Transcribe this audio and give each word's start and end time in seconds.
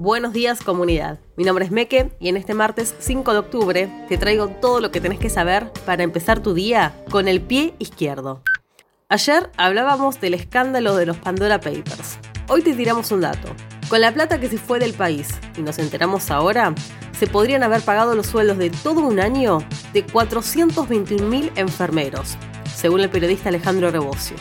Buenos 0.00 0.32
días 0.32 0.62
comunidad, 0.62 1.18
mi 1.36 1.44
nombre 1.44 1.66
es 1.66 1.70
Meke 1.70 2.10
y 2.18 2.30
en 2.30 2.38
este 2.38 2.54
martes 2.54 2.94
5 3.00 3.34
de 3.34 3.38
octubre 3.38 4.06
te 4.08 4.16
traigo 4.16 4.48
todo 4.48 4.80
lo 4.80 4.90
que 4.90 4.98
tenés 4.98 5.18
que 5.18 5.28
saber 5.28 5.70
para 5.84 6.02
empezar 6.02 6.42
tu 6.42 6.54
día 6.54 6.94
con 7.10 7.28
el 7.28 7.42
pie 7.42 7.74
izquierdo. 7.78 8.42
Ayer 9.10 9.50
hablábamos 9.58 10.18
del 10.18 10.32
escándalo 10.32 10.96
de 10.96 11.04
los 11.04 11.18
Pandora 11.18 11.60
Papers. 11.60 12.18
Hoy 12.48 12.62
te 12.62 12.72
tiramos 12.72 13.12
un 13.12 13.20
dato. 13.20 13.54
Con 13.90 14.00
la 14.00 14.10
plata 14.14 14.40
que 14.40 14.48
se 14.48 14.56
fue 14.56 14.78
del 14.78 14.94
país 14.94 15.38
y 15.58 15.60
nos 15.60 15.78
enteramos 15.78 16.30
ahora, 16.30 16.74
se 17.12 17.26
podrían 17.26 17.62
haber 17.62 17.82
pagado 17.82 18.14
los 18.14 18.28
sueldos 18.28 18.56
de 18.56 18.70
todo 18.70 19.00
un 19.00 19.20
año 19.20 19.58
de 19.92 20.06
421.000 20.06 21.50
enfermeros, 21.56 22.38
según 22.74 23.00
el 23.00 23.10
periodista 23.10 23.50
Alejandro 23.50 23.90
Rebocio. 23.90 24.38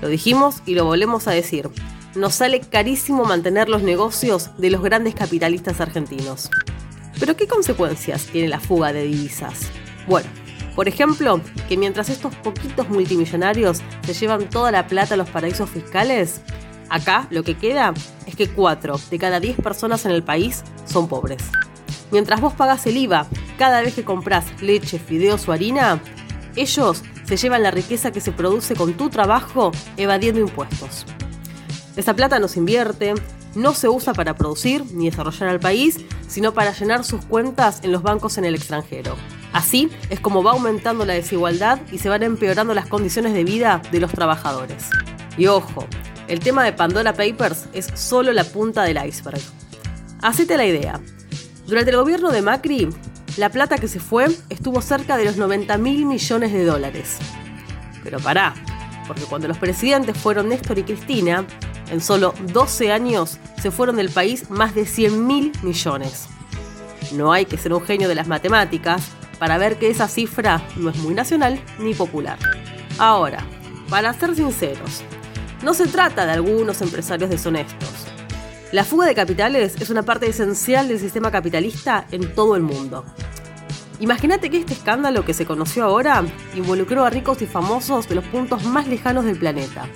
Lo 0.00 0.06
dijimos 0.06 0.62
y 0.64 0.76
lo 0.76 0.84
volvemos 0.84 1.26
a 1.26 1.32
decir 1.32 1.68
nos 2.14 2.34
sale 2.34 2.60
carísimo 2.60 3.24
mantener 3.24 3.68
los 3.68 3.82
negocios 3.82 4.50
de 4.58 4.70
los 4.70 4.82
grandes 4.82 5.14
capitalistas 5.14 5.80
argentinos. 5.80 6.50
Pero 7.18 7.36
¿qué 7.36 7.46
consecuencias 7.46 8.26
tiene 8.26 8.48
la 8.48 8.60
fuga 8.60 8.92
de 8.92 9.04
divisas? 9.04 9.70
Bueno, 10.06 10.28
por 10.74 10.88
ejemplo, 10.88 11.40
que 11.68 11.76
mientras 11.76 12.08
estos 12.08 12.34
poquitos 12.36 12.88
multimillonarios 12.88 13.82
se 14.04 14.14
llevan 14.14 14.48
toda 14.48 14.72
la 14.72 14.86
plata 14.86 15.14
a 15.14 15.16
los 15.16 15.28
paraísos 15.28 15.68
fiscales, 15.70 16.40
acá 16.88 17.26
lo 17.30 17.42
que 17.42 17.56
queda 17.56 17.92
es 18.26 18.34
que 18.34 18.48
4 18.48 19.00
de 19.10 19.18
cada 19.18 19.40
10 19.40 19.58
personas 19.58 20.04
en 20.06 20.12
el 20.12 20.22
país 20.22 20.64
son 20.86 21.08
pobres. 21.08 21.42
Mientras 22.10 22.40
vos 22.40 22.54
pagás 22.54 22.86
el 22.86 22.96
IVA 22.96 23.26
cada 23.58 23.82
vez 23.82 23.94
que 23.94 24.04
compras 24.04 24.46
leche, 24.62 24.98
fideos 24.98 25.46
o 25.48 25.52
harina, 25.52 26.00
ellos 26.56 27.02
se 27.24 27.36
llevan 27.36 27.62
la 27.62 27.70
riqueza 27.70 28.10
que 28.10 28.20
se 28.20 28.32
produce 28.32 28.74
con 28.74 28.94
tu 28.94 29.10
trabajo 29.10 29.70
evadiendo 29.96 30.40
impuestos. 30.40 31.06
Esa 31.96 32.14
plata 32.14 32.38
no 32.38 32.48
se 32.48 32.58
invierte, 32.58 33.14
no 33.54 33.74
se 33.74 33.88
usa 33.88 34.14
para 34.14 34.34
producir 34.34 34.84
ni 34.92 35.10
desarrollar 35.10 35.48
al 35.48 35.60
país, 35.60 35.98
sino 36.28 36.54
para 36.54 36.72
llenar 36.72 37.04
sus 37.04 37.24
cuentas 37.24 37.80
en 37.82 37.92
los 37.92 38.02
bancos 38.02 38.38
en 38.38 38.44
el 38.44 38.54
extranjero. 38.54 39.16
Así 39.52 39.90
es 40.10 40.20
como 40.20 40.42
va 40.42 40.52
aumentando 40.52 41.04
la 41.04 41.14
desigualdad 41.14 41.80
y 41.90 41.98
se 41.98 42.08
van 42.08 42.22
empeorando 42.22 42.74
las 42.74 42.86
condiciones 42.86 43.34
de 43.34 43.44
vida 43.44 43.82
de 43.90 44.00
los 44.00 44.12
trabajadores. 44.12 44.84
Y 45.36 45.46
ojo, 45.46 45.86
el 46.28 46.38
tema 46.38 46.64
de 46.64 46.72
Pandora 46.72 47.12
Papers 47.12 47.66
es 47.72 47.88
solo 47.94 48.32
la 48.32 48.44
punta 48.44 48.84
del 48.84 49.04
iceberg. 49.04 49.40
Hacete 50.22 50.56
la 50.56 50.66
idea. 50.66 51.00
Durante 51.66 51.90
el 51.90 51.96
gobierno 51.96 52.30
de 52.30 52.42
Macri, 52.42 52.88
la 53.36 53.48
plata 53.48 53.78
que 53.78 53.88
se 53.88 54.00
fue 54.00 54.26
estuvo 54.48 54.80
cerca 54.80 55.16
de 55.16 55.24
los 55.24 55.36
90 55.36 55.76
mil 55.78 56.06
millones 56.06 56.52
de 56.52 56.64
dólares. 56.64 57.18
Pero 58.04 58.20
pará, 58.20 58.54
porque 59.06 59.22
cuando 59.22 59.48
los 59.48 59.58
presidentes 59.58 60.16
fueron 60.16 60.48
Néstor 60.48 60.78
y 60.78 60.84
Cristina, 60.84 61.44
en 61.90 62.00
solo 62.00 62.34
12 62.52 62.92
años 62.92 63.38
se 63.60 63.70
fueron 63.70 63.96
del 63.96 64.10
país 64.10 64.50
más 64.50 64.74
de 64.74 64.86
100 64.86 65.26
mil 65.26 65.52
millones. 65.62 66.26
No 67.12 67.32
hay 67.32 67.44
que 67.44 67.58
ser 67.58 67.72
un 67.72 67.82
genio 67.82 68.08
de 68.08 68.14
las 68.14 68.28
matemáticas 68.28 69.02
para 69.38 69.58
ver 69.58 69.78
que 69.78 69.90
esa 69.90 70.08
cifra 70.08 70.62
no 70.76 70.90
es 70.90 70.96
muy 70.96 71.14
nacional 71.14 71.60
ni 71.78 71.94
popular. 71.94 72.38
Ahora, 72.98 73.44
para 73.88 74.12
ser 74.12 74.34
sinceros, 74.34 75.02
no 75.62 75.74
se 75.74 75.86
trata 75.86 76.26
de 76.26 76.32
algunos 76.32 76.80
empresarios 76.82 77.30
deshonestos. 77.30 77.88
La 78.72 78.84
fuga 78.84 79.06
de 79.06 79.14
capitales 79.14 79.74
es 79.80 79.90
una 79.90 80.02
parte 80.02 80.28
esencial 80.28 80.86
del 80.86 81.00
sistema 81.00 81.30
capitalista 81.30 82.06
en 82.12 82.34
todo 82.34 82.54
el 82.54 82.62
mundo. 82.62 83.04
Imagínate 83.98 84.48
que 84.48 84.58
este 84.58 84.74
escándalo 84.74 85.24
que 85.24 85.34
se 85.34 85.44
conoció 85.44 85.84
ahora 85.84 86.24
involucró 86.54 87.04
a 87.04 87.10
ricos 87.10 87.42
y 87.42 87.46
famosos 87.46 88.08
de 88.08 88.14
los 88.14 88.24
puntos 88.24 88.64
más 88.64 88.86
lejanos 88.86 89.24
del 89.24 89.38
planeta, 89.38 89.88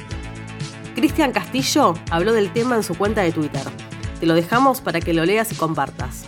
Cristian 0.94 1.32
Castillo 1.32 1.94
habló 2.10 2.32
del 2.32 2.52
tema 2.52 2.76
en 2.76 2.84
su 2.84 2.96
cuenta 2.96 3.22
de 3.22 3.32
Twitter. 3.32 3.62
Te 4.20 4.26
lo 4.26 4.34
dejamos 4.34 4.80
para 4.80 5.00
que 5.00 5.12
lo 5.12 5.24
leas 5.24 5.50
y 5.52 5.56
compartas. 5.56 6.24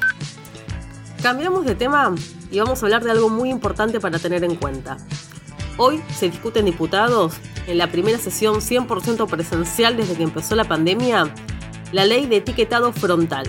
Cambiamos 1.22 1.64
de 1.64 1.77
tema 1.77 2.14
y 2.50 2.59
vamos 2.59 2.83
a 2.83 2.87
hablar 2.87 3.05
de 3.05 3.12
algo 3.12 3.28
muy 3.28 3.50
importante 3.50 4.00
para 4.00 4.19
tener 4.19 4.42
en 4.42 4.56
cuenta. 4.56 4.97
Hoy 5.77 6.03
se 6.15 6.28
discute 6.28 6.60
en 6.60 6.66
diputados, 6.66 7.34
en 7.66 7.78
la 7.78 7.87
primera 7.87 8.19
sesión 8.19 8.56
100% 8.56 9.28
presencial 9.28 9.97
desde 9.97 10.15
que 10.15 10.25
empezó 10.25 10.56
la 10.56 10.65
pandemia, 10.65 11.33
la 11.93 12.04
ley 12.04 12.27
de 12.27 12.37
etiquetado 12.37 12.93
frontal. 12.93 13.47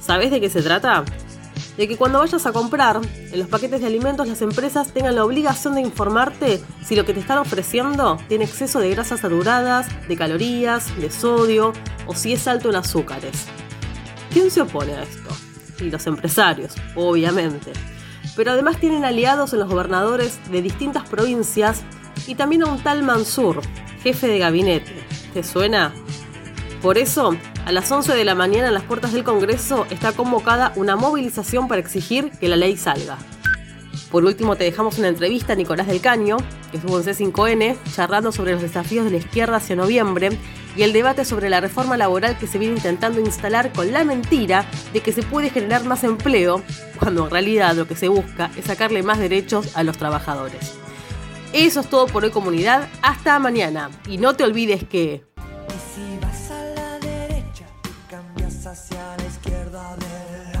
¿Sabes 0.00 0.30
de 0.30 0.40
qué 0.40 0.48
se 0.48 0.62
trata? 0.62 1.04
De 1.76 1.88
que 1.88 1.96
cuando 1.96 2.18
vayas 2.18 2.44
a 2.46 2.52
comprar, 2.52 3.00
en 3.30 3.38
los 3.38 3.48
paquetes 3.48 3.80
de 3.80 3.86
alimentos 3.86 4.28
las 4.28 4.42
empresas 4.42 4.92
tengan 4.92 5.16
la 5.16 5.24
obligación 5.24 5.74
de 5.74 5.80
informarte 5.80 6.62
si 6.84 6.96
lo 6.96 7.04
que 7.04 7.14
te 7.14 7.20
están 7.20 7.38
ofreciendo 7.38 8.18
tiene 8.28 8.44
exceso 8.44 8.78
de 8.80 8.90
grasas 8.90 9.20
saturadas, 9.20 9.86
de 10.08 10.16
calorías, 10.16 10.94
de 11.00 11.10
sodio 11.10 11.72
o 12.06 12.14
si 12.14 12.32
es 12.34 12.46
alto 12.46 12.68
en 12.70 12.76
azúcares. 12.76 13.46
¿Quién 14.32 14.50
se 14.50 14.62
opone 14.62 14.94
a 14.94 15.02
esto? 15.02 15.30
Y 15.80 15.90
los 15.90 16.06
empresarios, 16.06 16.74
obviamente. 16.94 17.72
Pero 18.36 18.52
además 18.52 18.78
tienen 18.78 19.04
aliados 19.04 19.52
en 19.52 19.58
los 19.58 19.68
gobernadores 19.68 20.38
de 20.50 20.62
distintas 20.62 21.08
provincias 21.08 21.82
y 22.26 22.34
también 22.34 22.62
a 22.62 22.66
un 22.66 22.82
tal 22.82 23.02
Mansur, 23.02 23.60
jefe 24.02 24.26
de 24.28 24.38
gabinete. 24.38 25.04
¿Te 25.34 25.42
suena? 25.42 25.92
Por 26.80 26.98
eso, 26.98 27.36
a 27.64 27.72
las 27.72 27.90
11 27.90 28.14
de 28.14 28.24
la 28.24 28.34
mañana 28.34 28.68
en 28.68 28.74
las 28.74 28.82
puertas 28.82 29.12
del 29.12 29.24
Congreso 29.24 29.86
está 29.90 30.12
convocada 30.12 30.72
una 30.76 30.96
movilización 30.96 31.68
para 31.68 31.80
exigir 31.80 32.30
que 32.40 32.48
la 32.48 32.56
ley 32.56 32.76
salga. 32.76 33.18
Por 34.10 34.24
último, 34.24 34.56
te 34.56 34.64
dejamos 34.64 34.98
una 34.98 35.08
entrevista 35.08 35.52
a 35.52 35.56
Nicolás 35.56 35.86
del 35.86 36.00
Caño, 36.00 36.36
que 36.70 36.78
estuvo 36.78 36.98
en 36.98 37.04
C5N, 37.04 37.76
charlando 37.94 38.32
sobre 38.32 38.52
los 38.52 38.62
desafíos 38.62 39.04
de 39.04 39.12
la 39.12 39.16
izquierda 39.18 39.56
hacia 39.56 39.76
noviembre 39.76 40.30
y 40.76 40.82
el 40.82 40.92
debate 40.92 41.24
sobre 41.24 41.50
la 41.50 41.60
reforma 41.60 41.96
laboral 41.96 42.36
que 42.36 42.46
se 42.46 42.58
viene 42.58 42.76
intentando 42.76 43.20
instalar 43.20 43.72
con 43.72 43.90
la 43.92 44.04
mentira 44.04 44.66
de 44.92 45.00
que 45.00 45.12
se 45.12 45.22
puede 45.22 45.50
generar 45.50 45.84
más 45.84 46.04
empleo, 46.04 46.62
cuando 46.98 47.24
en 47.24 47.30
realidad 47.30 47.74
lo 47.74 47.86
que 47.86 47.96
se 47.96 48.08
busca 48.08 48.50
es 48.56 48.66
sacarle 48.66 49.02
más 49.02 49.18
derechos 49.18 49.76
a 49.76 49.82
los 49.82 49.96
trabajadores. 49.96 50.74
Eso 51.52 51.80
es 51.80 51.88
todo 51.88 52.06
por 52.06 52.24
hoy 52.24 52.30
comunidad, 52.30 52.88
hasta 53.02 53.38
mañana. 53.38 53.90
Y 54.08 54.18
no 54.18 54.34
te 54.34 54.44
olvides 54.44 54.84
que... 54.84 55.31
hacia 58.66 59.16
la 59.16 59.24
izquierda 59.24 59.92
adelante. 59.92 60.51